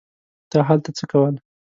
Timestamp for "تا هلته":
0.51-0.89